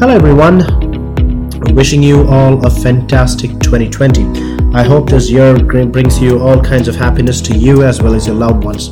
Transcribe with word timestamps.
Hello, 0.00 0.14
everyone. 0.14 0.58
Wishing 1.74 2.00
you 2.04 2.24
all 2.28 2.64
a 2.64 2.70
fantastic 2.70 3.50
2020. 3.58 4.72
I 4.72 4.84
hope 4.84 5.10
this 5.10 5.28
year 5.28 5.58
brings 5.58 6.22
you 6.22 6.38
all 6.38 6.62
kinds 6.62 6.86
of 6.86 6.94
happiness 6.94 7.40
to 7.40 7.58
you 7.58 7.82
as 7.82 8.00
well 8.00 8.14
as 8.14 8.24
your 8.28 8.36
loved 8.36 8.62
ones. 8.62 8.90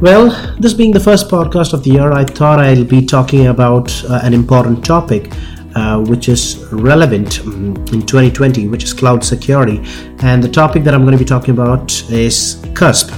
Well, 0.00 0.30
this 0.60 0.72
being 0.72 0.92
the 0.92 1.00
first 1.00 1.28
podcast 1.28 1.72
of 1.72 1.82
the 1.82 1.90
year, 1.90 2.12
I 2.12 2.24
thought 2.24 2.60
I'll 2.60 2.84
be 2.84 3.04
talking 3.04 3.48
about 3.48 3.92
uh, 4.04 4.20
an 4.22 4.34
important 4.34 4.84
topic. 4.84 5.32
Uh, 5.74 6.02
which 6.04 6.28
is 6.28 6.66
relevant 6.72 7.40
um, 7.40 7.76
in 7.92 8.00
2020, 8.04 8.68
which 8.68 8.82
is 8.82 8.92
cloud 8.92 9.22
security. 9.22 9.82
And 10.20 10.42
the 10.42 10.48
topic 10.48 10.82
that 10.84 10.94
I'm 10.94 11.02
going 11.02 11.12
to 11.12 11.18
be 11.18 11.26
talking 11.26 11.52
about 11.52 11.92
is 12.10 12.56
CASB. 12.72 13.12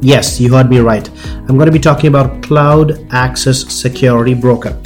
Yes, 0.00 0.40
you 0.40 0.54
heard 0.54 0.70
me 0.70 0.78
right. 0.78 1.08
I'm 1.26 1.56
going 1.56 1.66
to 1.66 1.72
be 1.72 1.78
talking 1.78 2.08
about 2.08 2.42
Cloud 2.42 3.06
Access 3.12 3.70
Security 3.72 4.34
Broker. 4.34 4.80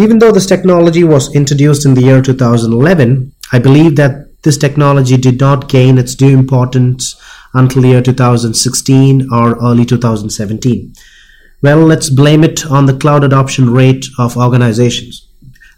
Even 0.00 0.20
though 0.20 0.30
this 0.30 0.46
technology 0.46 1.02
was 1.02 1.34
introduced 1.34 1.84
in 1.84 1.94
the 1.94 2.02
year 2.02 2.22
2011, 2.22 3.32
I 3.50 3.58
believe 3.58 3.96
that 3.96 4.40
this 4.44 4.56
technology 4.56 5.16
did 5.16 5.40
not 5.40 5.68
gain 5.68 5.98
its 5.98 6.14
due 6.14 6.38
importance 6.38 7.20
until 7.52 7.82
the 7.82 7.88
year 7.88 8.02
2016 8.02 9.28
or 9.32 9.56
early 9.60 9.84
2017. 9.84 10.92
Well, 11.62 11.78
let's 11.78 12.10
blame 12.10 12.44
it 12.44 12.64
on 12.66 12.86
the 12.86 12.96
cloud 12.96 13.24
adoption 13.24 13.70
rate 13.70 14.06
of 14.20 14.36
organizations. 14.36 15.26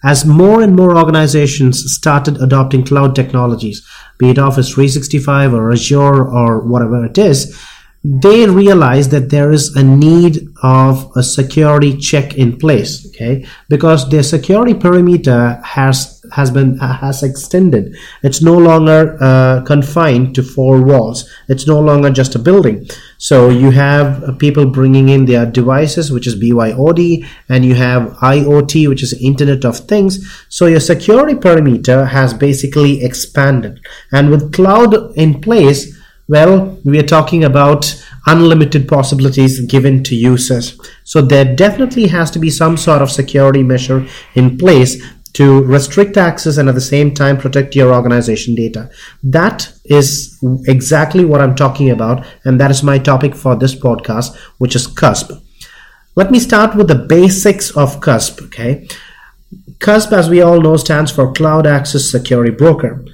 As 0.05 0.27
more 0.27 0.61
and 0.61 0.77
more 0.77 0.99
organizations 0.99 1.83
started 1.95 2.43
adopting 2.43 2.85
cloud 2.85 3.17
technologies, 3.17 3.87
be 4.19 4.29
it 4.29 4.39
Office 4.39 4.69
365 4.69 5.55
or 5.55 5.73
Azure 5.73 6.29
or 6.29 6.61
whatever 6.61 7.07
it 7.07 7.17
is, 7.17 7.59
they 8.03 8.49
realize 8.49 9.11
that 9.11 9.29
there 9.29 9.53
is 9.53 9.77
a 9.77 9.83
need 9.83 10.49
of 10.63 11.13
a 11.17 11.23
security 11.23 11.97
check 11.97 12.35
in 12.35 12.57
place 12.57 13.07
okay? 13.21 13.47
Because 13.69 14.09
their 14.09 14.23
security 14.23 14.75
perimeter 14.75 15.61
has 15.65 16.25
has 16.33 16.51
been 16.51 16.79
has 16.79 17.23
extended. 17.23 17.97
It's 18.23 18.43
no 18.43 18.57
longer 18.57 19.19
uh, 19.21 19.63
confined 19.63 20.35
to 20.37 20.43
four 20.43 20.81
walls. 20.83 21.29
It's 21.49 21.67
no 21.67 21.81
longer 21.81 22.11
just 22.11 22.35
a 22.35 22.39
building. 22.39 22.89
So 23.19 23.51
you 23.51 23.71
have 23.73 24.39
people 24.39 24.67
bringing 24.67 25.09
in 25.09 25.27
their 25.27 25.45
devices 25.45 26.11
which 26.11 26.27
is 26.27 26.41
BYOD 26.41 27.27
and 27.49 27.65
you 27.65 27.75
have 27.75 28.13
IoT 28.23 28.89
which 28.89 29.03
is 29.03 29.13
internet 29.15 29.65
of 29.65 29.79
things. 29.79 30.27
So 30.49 30.67
your 30.67 30.81
security 30.81 31.35
perimeter 31.35 32.07
has 32.07 32.33
basically 32.33 33.03
expanded. 33.05 33.81
And 34.13 34.31
with 34.31 34.53
cloud 34.53 35.17
in 35.17 35.41
place 35.41 36.00
well, 36.31 36.79
we 36.85 36.97
are 36.97 37.15
talking 37.17 37.43
about 37.43 38.01
unlimited 38.27 38.87
possibilities 38.87 39.61
given 39.67 40.05
to 40.05 40.15
users. 40.15 40.81
So 41.03 41.21
there 41.21 41.57
definitely 41.57 42.07
has 42.07 42.31
to 42.31 42.39
be 42.39 42.51
some 42.51 42.77
sort 42.77 43.03
of 43.03 43.11
security 43.11 43.65
measure 43.65 44.07
in 44.37 44.57
place 44.57 45.05
to 45.33 45.65
restrict 45.65 46.17
access 46.17 46.57
and 46.57 46.69
at 46.69 46.77
the 46.77 46.81
same 46.81 47.15
time 47.15 47.37
protect 47.37 47.75
your 47.75 47.93
organization 47.93 48.55
data. 48.55 48.89
That 49.25 49.73
is 49.85 50.39
exactly 50.69 51.25
what 51.25 51.41
I'm 51.41 51.57
talking 51.57 51.91
about, 51.91 52.25
and 52.45 52.61
that 52.61 52.71
is 52.71 52.85
my 52.85 52.99
topic 52.99 53.35
for 53.35 53.57
this 53.57 53.75
podcast, 53.75 54.37
which 54.59 54.77
is 54.77 54.87
CASB. 54.87 55.43
Let 56.15 56.31
me 56.31 56.39
start 56.39 56.77
with 56.77 56.87
the 56.87 57.07
basics 57.09 57.77
of 57.77 57.99
CASB. 58.01 58.47
Okay, 58.47 58.87
CASB, 59.79 60.13
as 60.13 60.31
we 60.31 60.43
all 60.43 60.61
know, 60.61 60.77
stands 60.77 61.11
for 61.11 61.33
Cloud 61.33 61.67
Access 61.67 62.09
Security 62.09 62.53
Broker. 62.53 63.05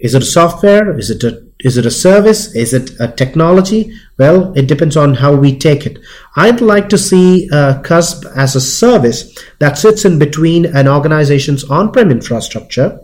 Is 0.00 0.16
it 0.16 0.22
a 0.22 0.26
software? 0.26 0.98
Is 0.98 1.10
it 1.10 1.22
a 1.22 1.47
is 1.60 1.76
it 1.76 1.86
a 1.86 1.90
service? 1.90 2.54
Is 2.54 2.72
it 2.72 2.92
a 3.00 3.08
technology? 3.08 3.92
Well, 4.16 4.52
it 4.56 4.68
depends 4.68 4.96
on 4.96 5.14
how 5.14 5.34
we 5.34 5.58
take 5.58 5.86
it. 5.86 5.98
I'd 6.36 6.60
like 6.60 6.88
to 6.90 6.98
see 6.98 7.48
uh, 7.50 7.82
CASB 7.82 8.36
as 8.36 8.54
a 8.54 8.60
service 8.60 9.36
that 9.58 9.76
sits 9.76 10.04
in 10.04 10.18
between 10.18 10.66
an 10.66 10.86
organization's 10.86 11.64
on-prem 11.64 12.12
infrastructure 12.12 13.00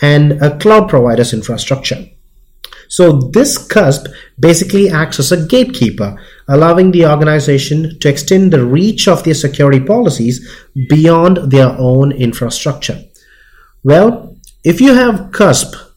and 0.00 0.40
a 0.42 0.56
cloud 0.58 0.88
provider's 0.88 1.32
infrastructure. 1.32 2.06
So 2.88 3.12
this 3.32 3.58
CASB 3.66 4.06
basically 4.38 4.88
acts 4.88 5.18
as 5.18 5.32
a 5.32 5.46
gatekeeper, 5.46 6.16
allowing 6.46 6.92
the 6.92 7.06
organization 7.06 7.98
to 7.98 8.08
extend 8.08 8.52
the 8.52 8.64
reach 8.64 9.08
of 9.08 9.24
their 9.24 9.34
security 9.34 9.80
policies 9.80 10.48
beyond 10.88 11.50
their 11.50 11.68
own 11.78 12.12
infrastructure. 12.12 13.02
Well, 13.82 14.36
if 14.64 14.80
you 14.80 14.94
have 14.94 15.32
CASB 15.32 15.87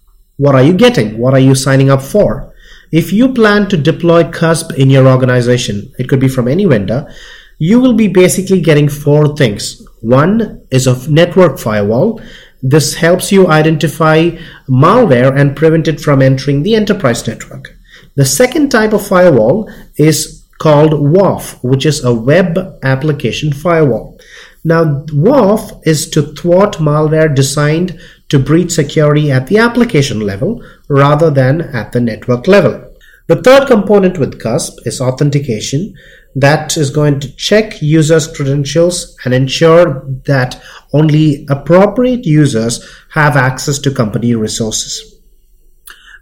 what 0.42 0.56
are 0.56 0.64
you 0.64 0.74
getting? 0.74 1.20
What 1.20 1.36
are 1.36 1.46
you 1.48 1.54
signing 1.54 1.92
up 1.92 2.02
for? 2.02 2.52
If 2.92 3.14
you 3.14 3.32
plan 3.32 3.70
to 3.70 3.78
deploy 3.78 4.24
CASB 4.24 4.76
in 4.76 4.90
your 4.90 5.08
organization, 5.08 5.94
it 6.00 6.10
could 6.10 6.20
be 6.20 6.28
from 6.28 6.48
any 6.48 6.66
vendor, 6.66 7.14
you 7.60 7.80
will 7.80 7.94
be 7.94 8.08
basically 8.08 8.60
getting 8.60 8.90
four 8.90 9.36
things. 9.36 9.86
One 10.02 10.66
is 10.72 10.88
a 10.88 11.12
network 11.12 11.60
firewall. 11.60 12.20
This 12.64 12.96
helps 12.96 13.32
you 13.32 13.50
identify 13.50 14.32
malware 14.68 15.32
and 15.40 15.56
prevent 15.56 15.88
it 15.88 16.02
from 16.02 16.24
entering 16.24 16.64
the 16.64 16.74
enterprise 16.74 17.28
network. 17.28 17.78
The 18.16 18.26
second 18.26 18.72
type 18.72 18.94
of 18.94 19.06
firewall 19.06 19.72
is 19.98 20.44
called 20.58 20.94
WAF, 20.94 21.64
which 21.64 21.86
is 21.86 22.04
a 22.04 22.16
web 22.16 22.80
application 22.82 23.54
firewall. 23.54 24.20
Now, 24.64 25.04
WAF 25.06 25.82
is 25.86 26.10
to 26.12 26.34
thwart 26.34 26.78
malware 26.78 27.34
designed 27.34 28.00
to 28.32 28.40
breach 28.40 28.72
security 28.72 29.30
at 29.30 29.48
the 29.48 29.58
application 29.58 30.22
level 30.22 30.64
rather 30.88 31.30
than 31.30 31.62
at 31.62 31.92
the 31.92 32.00
network 32.00 32.48
level. 32.48 32.88
The 33.28 33.42
third 33.42 33.68
component 33.68 34.18
with 34.18 34.42
CASB 34.42 34.88
is 34.88 35.02
authentication 35.02 35.94
that 36.36 36.78
is 36.78 36.90
going 36.90 37.20
to 37.20 37.36
check 37.36 37.82
users' 37.82 38.34
credentials 38.34 39.18
and 39.26 39.34
ensure 39.34 40.06
that 40.26 40.62
only 40.94 41.46
appropriate 41.50 42.26
users 42.26 42.90
have 43.10 43.36
access 43.36 43.80
to 43.80 43.94
company 43.94 44.34
resources. 44.34 45.20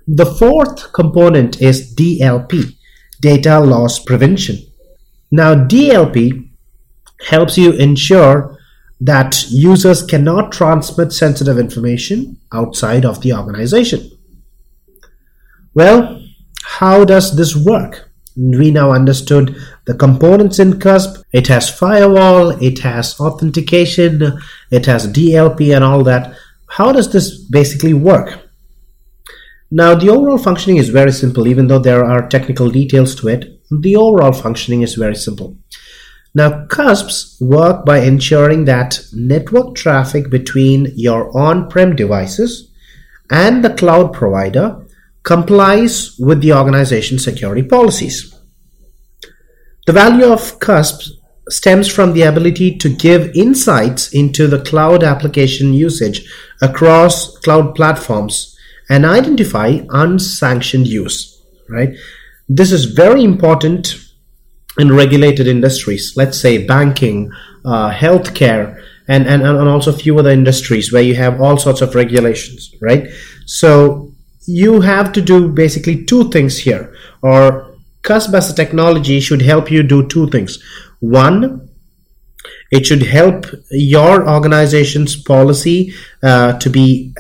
The 0.08 0.26
fourth 0.26 0.92
component 0.94 1.62
is 1.62 1.94
DLP, 1.96 2.76
data 3.22 3.60
loss 3.60 4.00
prevention. 4.00 4.58
Now, 5.30 5.54
DLP 5.54 6.50
helps 7.28 7.56
you 7.56 7.74
ensure 7.74 8.58
that 9.02 9.46
users 9.50 10.04
cannot 10.04 10.52
transmit 10.52 11.14
sensitive 11.14 11.58
information 11.58 12.38
outside 12.52 13.06
of 13.06 13.22
the 13.22 13.34
organization. 13.34 14.12
Well, 15.74 16.22
how 16.64 17.06
does 17.06 17.36
this 17.36 17.56
work? 17.56 18.10
We 18.36 18.72
now 18.72 18.92
understood 18.92 19.56
the 19.86 19.94
components 19.94 20.60
in 20.60 20.74
CASB. 20.74 21.24
It 21.34 21.48
has 21.48 21.70
firewall, 21.70 22.52
it 22.62 22.80
has 22.80 23.20
authentication, 23.20 24.40
it 24.72 24.86
has 24.86 25.12
DLP 25.12 25.76
and 25.76 25.84
all 25.84 26.04
that. 26.04 26.36
How 26.68 26.92
does 26.92 27.12
this 27.12 27.38
basically 27.38 27.94
work? 27.94 28.40
Now, 29.72 29.94
the 29.94 30.10
overall 30.10 30.38
functioning 30.38 30.78
is 30.78 30.90
very 30.90 31.12
simple, 31.12 31.48
even 31.48 31.68
though 31.68 31.80
there 31.80 32.04
are 32.04 32.28
technical 32.28 32.70
details 32.70 33.14
to 33.16 33.28
it. 33.28 33.62
The 33.70 33.96
overall 33.96 34.32
functioning 34.32 34.82
is 34.82 34.96
very 34.96 35.16
simple. 35.16 35.56
Now, 36.36 36.66
CASBs 36.68 37.42
work 37.42 37.86
by 37.86 38.00
ensuring 38.00 38.66
that 38.66 39.02
network 39.14 39.76
traffic 39.76 40.30
between 40.30 40.94
your 40.96 41.36
on-prem 41.36 41.96
devices 41.96 42.70
and 43.32 43.64
the 43.64 43.74
cloud 43.74 44.14
provider 44.14 44.86
complies 45.24 46.16
with 46.20 46.42
the 46.42 46.54
organization's 46.54 47.24
security 47.24 47.64
policies. 47.64 48.36
The 49.88 49.94
value 49.94 50.26
of 50.26 50.60
CASBs 50.60 51.12
stems 51.50 51.88
from 51.88 52.14
the 52.14 52.22
ability 52.22 52.78
to 52.78 52.90
give 52.90 53.36
insights 53.36 54.14
into 54.14 54.48
the 54.48 54.62
cloud 54.62 55.04
application 55.04 55.74
usage 55.74 56.32
across 56.62 57.38
cloud 57.40 57.74
platforms 57.74 58.56
and 58.88 59.06
identify 59.06 59.80
unsanctioned 59.90 60.88
use, 60.88 61.42
right? 61.70 61.90
This 62.48 62.72
is 62.72 62.86
very 62.86 63.24
important 63.24 64.09
in 64.78 64.92
regulated 64.96 65.48
industries, 65.48 66.14
let's 66.16 66.40
say 66.40 66.66
banking, 66.66 67.32
uh, 67.66 67.92
healthcare, 67.92 68.84
and, 69.08 69.28
and, 69.28 69.42
and 69.42 69.68
also 69.68 69.92
a 69.92 69.98
few 69.98 70.18
other 70.20 70.30
industries 70.30 70.94
where 70.94 71.02
you 71.02 71.16
have 71.16 71.42
all 71.42 71.58
sorts 71.58 71.82
of 71.82 71.96
regulations, 71.96 72.74
right? 72.80 73.08
So 73.46 74.14
you 74.46 74.82
have 74.82 75.12
to 75.14 75.22
do 75.22 75.50
basically 75.50 76.06
two 76.06 76.30
things 76.30 76.60
here, 76.60 76.96
or 77.22 77.76
CASB 78.04 78.34
as 78.34 78.50
a 78.50 78.56
technology 78.56 79.20
should 79.20 79.42
help 79.42 79.72
you 79.72 79.84
do 79.84 80.08
two 80.08 80.30
things. 80.30 80.64
One, 81.00 81.70
it 82.72 82.86
should 82.86 83.02
help 83.04 83.46
your 83.72 84.30
organization's 84.30 85.16
policy 85.16 85.94
uh, 86.22 86.58
to 86.60 86.70
be 86.70 87.14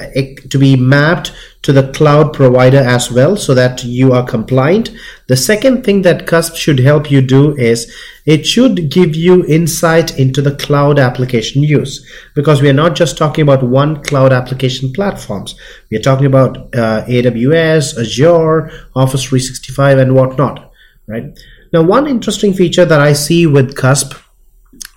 to 0.49 0.57
be 0.57 0.75
mapped 0.75 1.31
to 1.61 1.73
the 1.73 1.91
cloud 1.91 2.33
provider 2.33 2.77
as 2.77 3.11
well 3.11 3.35
so 3.35 3.53
that 3.53 3.83
you 3.83 4.13
are 4.13 4.25
compliant. 4.25 4.91
The 5.27 5.35
second 5.35 5.83
thing 5.83 6.03
that 6.03 6.25
CASB 6.25 6.55
should 6.55 6.79
help 6.79 7.11
you 7.11 7.21
do 7.21 7.55
is 7.57 7.93
it 8.25 8.45
should 8.45 8.89
give 8.89 9.15
you 9.15 9.45
insight 9.45 10.17
into 10.17 10.41
the 10.41 10.55
cloud 10.55 10.99
application 10.99 11.61
use 11.63 12.07
because 12.33 12.61
we 12.61 12.69
are 12.69 12.81
not 12.81 12.95
just 12.95 13.17
talking 13.17 13.41
about 13.41 13.63
one 13.63 14.01
cloud 14.03 14.31
application 14.31 14.93
platforms. 14.93 15.55
We 15.91 15.97
are 15.97 16.01
talking 16.01 16.27
about 16.27 16.57
uh, 16.75 17.03
AWS, 17.05 17.99
Azure, 17.99 18.71
Office 18.95 19.23
365 19.23 19.97
and 19.97 20.15
whatnot, 20.15 20.71
right? 21.07 21.37
Now, 21.73 21.83
one 21.83 22.07
interesting 22.07 22.53
feature 22.53 22.85
that 22.85 23.01
I 23.01 23.13
see 23.13 23.45
with 23.45 23.75
CASB 23.75 24.17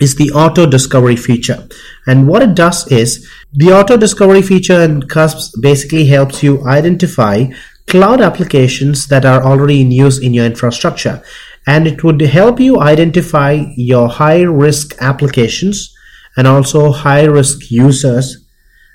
is 0.00 0.17
the 0.17 0.31
auto 0.32 0.67
discovery 0.67 1.17
feature. 1.17 1.67
And 2.06 2.29
what 2.29 2.43
it 2.43 2.55
does 2.55 2.91
is 2.91 3.29
the 3.54 3.70
auto 3.70 3.99
discovery 3.99 4.40
feature 4.40 4.81
in 4.81 5.02
CASB 5.02 5.60
basically 5.60 6.06
helps 6.06 6.43
you 6.43 6.66
identify 6.66 7.46
cloud 7.87 8.22
applications 8.22 9.08
that 9.08 9.26
are 9.26 9.43
already 9.43 9.82
in 9.82 9.90
use 9.90 10.19
in 10.19 10.32
your 10.32 10.46
infrastructure. 10.46 11.22
And 11.66 11.87
it 11.87 12.02
would 12.02 12.20
help 12.22 12.58
you 12.60 12.81
identify 12.81 13.64
your 13.76 14.08
high 14.08 14.40
risk 14.40 14.94
applications 15.00 15.94
and 16.37 16.46
also 16.46 16.93
high 16.93 17.25
risk 17.25 17.70
users 17.70 18.43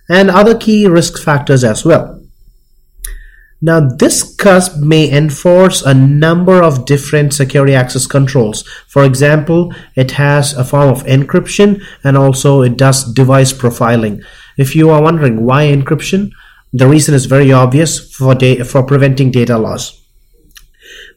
and 0.10 0.32
other 0.32 0.58
key 0.58 0.88
risk 0.88 1.22
factors 1.22 1.64
as 1.64 1.86
well. 1.86 2.20
Now, 3.62 3.80
this 3.80 4.36
CASB 4.38 4.80
may 4.82 5.12
enforce 5.12 5.82
a 5.82 5.94
number 5.94 6.64
of 6.64 6.86
different 6.86 7.34
security 7.34 7.74
access 7.74 8.06
controls. 8.06 8.68
For 8.88 9.04
example, 9.04 9.74
it 9.96 10.12
has 10.12 10.54
a 10.54 10.64
form 10.64 10.90
of 10.90 11.04
encryption 11.06 11.84
and 12.04 12.18
also 12.18 12.62
it 12.62 12.78
does 12.78 13.12
device 13.14 13.54
profiling. 13.54 14.24
If 14.58 14.76
you 14.76 14.90
are 14.90 15.02
wondering 15.02 15.46
why 15.46 15.66
encryption, 15.66 16.32
the 16.74 16.88
reason 16.88 17.14
is 17.14 17.26
very 17.26 17.52
obvious 17.52 18.14
for, 18.14 18.36
for 18.66 18.84
preventing 18.84 19.32
data 19.32 19.58
loss. 19.58 20.04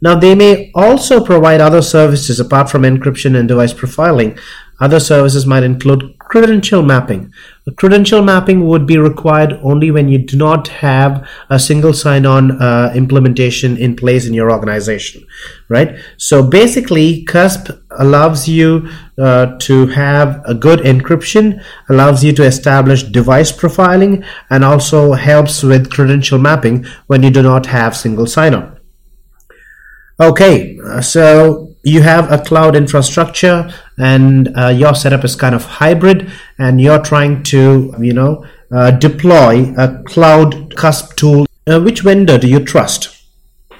Now, 0.02 0.14
they 0.18 0.34
may 0.34 0.70
also 0.74 1.24
provide 1.24 1.60
other 1.60 1.82
services 1.82 2.40
apart 2.40 2.70
from 2.70 2.82
encryption 2.82 3.36
and 3.38 3.48
device 3.48 3.74
profiling. 3.74 4.38
Other 4.80 5.00
services 5.00 5.46
might 5.46 5.62
include 5.62 6.14
credential 6.30 6.80
mapping. 6.80 7.32
A 7.66 7.72
credential 7.72 8.22
mapping 8.22 8.64
would 8.68 8.86
be 8.86 8.96
required 8.96 9.54
only 9.64 9.90
when 9.90 10.08
you 10.08 10.18
do 10.18 10.36
not 10.36 10.68
have 10.68 11.28
a 11.50 11.58
single 11.58 11.92
sign-on 11.92 12.52
uh, 12.62 12.92
implementation 12.94 13.76
in 13.76 13.96
place 13.96 14.28
in 14.28 14.32
your 14.32 14.52
organization, 14.52 15.26
right? 15.68 15.98
So 16.18 16.48
basically, 16.48 17.24
CASB 17.24 17.82
allows 17.98 18.46
you 18.46 18.88
uh, 19.18 19.58
to 19.58 19.88
have 19.88 20.40
a 20.44 20.54
good 20.54 20.78
encryption, 20.80 21.64
allows 21.88 22.22
you 22.22 22.32
to 22.34 22.44
establish 22.44 23.02
device 23.02 23.50
profiling, 23.50 24.24
and 24.50 24.64
also 24.64 25.14
helps 25.14 25.64
with 25.64 25.90
credential 25.90 26.38
mapping 26.38 26.86
when 27.08 27.24
you 27.24 27.30
do 27.30 27.42
not 27.42 27.66
have 27.66 27.96
single 27.96 28.26
sign-on. 28.26 28.78
Okay, 30.20 30.78
so 31.02 31.69
you 31.82 32.02
have 32.02 32.30
a 32.30 32.38
cloud 32.38 32.76
infrastructure 32.76 33.72
and 33.98 34.56
uh, 34.56 34.68
your 34.68 34.94
setup 34.94 35.24
is 35.24 35.36
kind 35.36 35.54
of 35.54 35.64
hybrid 35.64 36.30
and 36.58 36.80
you're 36.80 37.00
trying 37.02 37.42
to, 37.44 37.94
you 38.00 38.12
know, 38.12 38.44
uh, 38.72 38.90
deploy 38.90 39.74
a 39.76 40.02
cloud 40.04 40.74
CASB 40.74 41.14
tool. 41.16 41.46
Uh, 41.66 41.80
which 41.80 42.00
vendor 42.00 42.38
do 42.38 42.48
you 42.48 42.60
trust? 42.60 43.16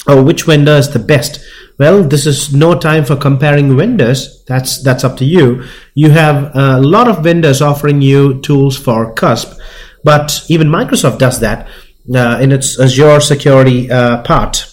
Or 0.07 0.23
which 0.23 0.45
vendor 0.45 0.73
is 0.73 0.91
the 0.91 0.99
best? 0.99 1.45
Well, 1.79 2.03
this 2.03 2.27
is 2.27 2.55
no 2.55 2.79
time 2.79 3.05
for 3.05 3.17
comparing 3.17 3.77
vendors. 3.77 4.45
That's 4.45 4.83
that's 4.83 5.05
up 5.05 5.17
to 5.19 5.25
you. 5.25 5.65
You 5.95 6.11
have 6.11 6.55
a 6.55 6.81
lot 6.81 7.09
of 7.09 7.23
vendors 7.23 7.63
offering 7.63 8.03
you 8.03 8.41
tools 8.41 8.77
for 8.77 9.15
CASB, 9.15 9.59
but 10.05 10.45
even 10.49 10.69
Microsoft 10.69 11.19
does 11.19 11.41
that 11.41 11.69
uh, 12.15 12.39
in 12.41 12.53
its 12.53 12.79
Azure 12.79 13.21
security 13.21 13.91
uh, 13.91 14.23
part 14.23 14.71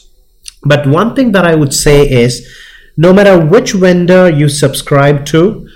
but 0.68 0.88
one 0.88 1.15
thing 1.15 1.31
that 1.31 1.45
I 1.45 1.56
would 1.56 1.73
say 1.73 2.07
is 2.07 2.47
no 2.97 3.13
matter 3.13 3.39
which 3.39 3.73
vendor 3.73 4.29
you 4.29 4.49
subscribe 4.49 5.25
to, 5.27 5.69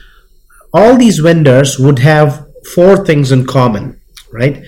all 0.73 0.97
these 0.97 1.19
vendors 1.19 1.77
would 1.77 1.99
have 1.99 2.47
four 2.73 3.05
things 3.05 3.31
in 3.31 3.45
common, 3.45 3.99
right? 4.31 4.63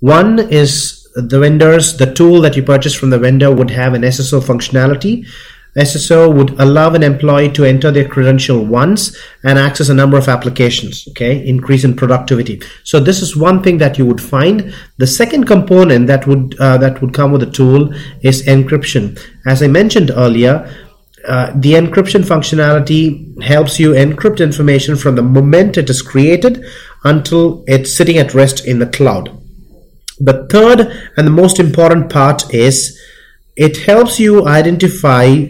One 0.00 0.38
is 0.38 1.06
the 1.14 1.38
vendors, 1.38 1.96
the 1.96 2.12
tool 2.12 2.40
that 2.42 2.56
you 2.56 2.62
purchase 2.62 2.94
from 2.94 3.10
the 3.10 3.18
vendor 3.18 3.54
would 3.54 3.70
have 3.70 3.94
an 3.94 4.02
SSO 4.02 4.40
functionality. 4.40 5.26
SSO 5.76 6.34
would 6.34 6.58
allow 6.58 6.92
an 6.94 7.02
employee 7.02 7.50
to 7.52 7.64
enter 7.64 7.90
their 7.90 8.08
credential 8.08 8.64
once 8.64 9.16
and 9.44 9.58
access 9.58 9.88
a 9.88 9.94
number 9.94 10.16
of 10.16 10.28
applications, 10.28 11.06
okay, 11.10 11.46
increase 11.46 11.84
in 11.84 11.94
productivity. 11.94 12.60
So 12.84 12.98
this 12.98 13.20
is 13.20 13.36
one 13.36 13.62
thing 13.62 13.78
that 13.78 13.98
you 13.98 14.06
would 14.06 14.20
find. 14.20 14.74
The 14.96 15.06
second 15.06 15.44
component 15.44 16.06
that 16.06 16.26
would 16.26 16.58
uh, 16.58 16.78
that 16.78 17.00
would 17.00 17.12
come 17.12 17.32
with 17.32 17.42
the 17.42 17.50
tool 17.50 17.92
is 18.22 18.46
encryption. 18.46 19.20
As 19.46 19.62
I 19.62 19.68
mentioned 19.68 20.10
earlier, 20.10 20.68
uh, 21.28 21.52
the 21.54 21.74
encryption 21.74 22.22
functionality 22.22 23.40
helps 23.42 23.78
you 23.78 23.92
encrypt 23.92 24.40
information 24.40 24.96
from 24.96 25.14
the 25.14 25.22
moment 25.22 25.76
it 25.76 25.90
is 25.90 26.00
created 26.00 26.64
until 27.04 27.64
it's 27.66 27.94
sitting 27.94 28.16
at 28.16 28.34
rest 28.34 28.66
in 28.66 28.78
the 28.78 28.86
cloud. 28.86 29.30
The 30.18 30.46
third 30.50 30.80
and 31.16 31.26
the 31.26 31.30
most 31.30 31.60
important 31.60 32.10
part 32.10 32.52
is 32.52 32.98
it 33.56 33.76
helps 33.76 34.18
you 34.18 34.46
identify 34.48 35.46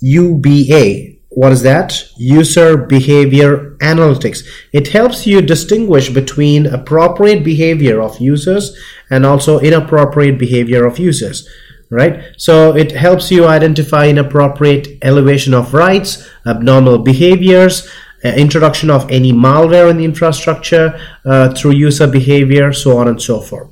UBA. 0.00 1.12
What 1.28 1.52
is 1.52 1.62
that? 1.62 2.04
User 2.16 2.76
Behavior 2.76 3.76
Analytics. 3.76 4.46
It 4.72 4.88
helps 4.88 5.26
you 5.26 5.40
distinguish 5.40 6.10
between 6.10 6.66
appropriate 6.66 7.42
behavior 7.42 8.02
of 8.02 8.20
users 8.20 8.76
and 9.08 9.24
also 9.24 9.60
inappropriate 9.60 10.38
behavior 10.38 10.84
of 10.84 10.98
users 10.98 11.48
right? 11.92 12.24
So 12.38 12.74
it 12.74 12.90
helps 12.92 13.30
you 13.30 13.46
identify 13.46 14.08
inappropriate 14.08 14.98
elevation 15.02 15.52
of 15.52 15.74
rights, 15.74 16.26
abnormal 16.46 16.98
behaviors, 16.98 17.86
uh, 18.24 18.28
introduction 18.28 18.90
of 18.90 19.10
any 19.10 19.32
malware 19.32 19.90
in 19.90 19.98
the 19.98 20.04
infrastructure 20.04 20.98
uh, 21.26 21.52
through 21.52 21.72
user 21.72 22.06
behavior, 22.06 22.72
so 22.72 22.96
on 22.96 23.08
and 23.08 23.20
so 23.20 23.40
forth. 23.40 23.68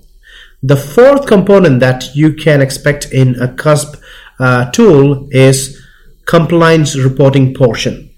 The 0.63 0.77
fourth 0.77 1.27
component 1.27 1.81
that 1.81 2.15
you 2.15 2.35
can 2.35 2.61
expect 2.61 3.11
in 3.11 3.41
a 3.41 3.49
CASB 3.49 3.99
uh, 4.39 4.71
tool 4.71 5.29
is 5.31 5.81
compliance 6.27 6.97
reporting 6.99 7.55
portion. 7.55 8.11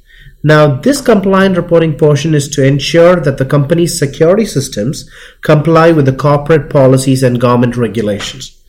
Now, 0.42 0.80
this 0.80 1.00
compliance 1.00 1.56
reporting 1.56 1.96
portion 1.96 2.34
is 2.34 2.48
to 2.48 2.66
ensure 2.66 3.16
that 3.20 3.38
the 3.38 3.44
company's 3.44 3.96
security 3.96 4.44
systems 4.44 5.08
comply 5.42 5.92
with 5.92 6.06
the 6.06 6.12
corporate 6.12 6.68
policies 6.68 7.22
and 7.22 7.40
government 7.40 7.76
regulations. 7.76 8.61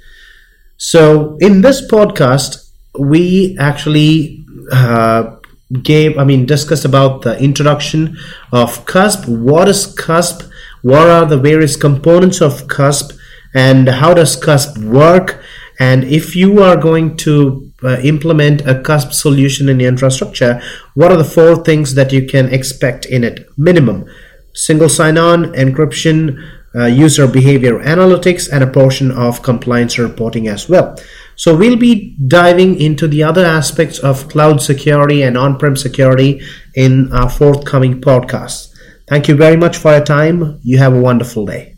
So, 0.86 1.38
in 1.40 1.62
this 1.62 1.80
podcast, 1.88 2.70
we 3.00 3.56
actually 3.58 4.44
uh, 4.70 5.38
gave, 5.82 6.18
I 6.18 6.26
mean, 6.26 6.46
discussed 6.46 6.84
about 6.84 7.22
the 7.22 7.40
introduction 7.40 8.18
of 8.52 8.86
CASB. 8.86 9.30
What 9.30 9.70
is 9.70 9.96
CASB? 9.96 10.52
What 10.82 11.08
are 11.08 11.26
the 11.26 11.38
various 11.38 11.78
components 11.78 12.42
of 12.42 12.68
CASB? 12.68 13.18
and 13.54 13.88
how 13.88 14.14
does 14.16 14.36
CASB 14.36 14.84
work 14.92 15.40
and 15.80 16.04
if 16.04 16.36
you 16.36 16.64
are 16.64 16.76
going 16.76 17.16
to 17.18 17.72
uh, 17.84 18.00
implement 18.00 18.62
a 18.62 18.74
CASB 18.74 19.14
solution 19.14 19.70
in 19.70 19.80
your 19.80 19.90
infrastructure, 19.90 20.60
what 20.96 21.12
are 21.12 21.18
the 21.18 21.24
four 21.24 21.64
things 21.64 21.94
that 21.94 22.12
you 22.12 22.26
can 22.26 22.52
expect 22.52 23.06
in 23.06 23.24
it? 23.24 23.48
Minimum 23.58 24.06
single 24.54 24.90
sign 24.90 25.18
on, 25.18 25.46
encryption, 25.54 26.53
uh, 26.76 26.86
user 26.86 27.28
behavior 27.28 27.80
analytics, 27.80 28.50
and 28.52 28.64
a 28.64 28.68
portion 28.68 29.12
of 29.12 29.44
compliance 29.44 29.98
reporting 30.00 30.48
as 30.48 30.68
well. 30.70 30.98
So, 31.36 31.56
we'll 31.56 31.78
be 31.78 32.16
diving 32.28 32.80
into 32.80 33.08
the 33.08 33.24
other 33.24 33.46
aspects 33.46 34.00
of 34.00 34.30
cloud 34.30 34.62
security 34.62 35.24
and 35.24 35.38
on 35.38 35.58
prem 35.58 35.76
security 35.76 36.42
in 36.76 37.12
our 37.12 37.30
forthcoming 37.30 38.02
podcasts. 38.02 38.74
Thank 39.08 39.28
you 39.28 39.36
very 39.36 39.58
much 39.58 39.78
for 39.78 39.92
your 39.92 40.06
time. 40.06 40.60
You 40.64 40.78
have 40.78 40.94
a 40.94 41.02
wonderful 41.02 41.46
day. 41.46 41.73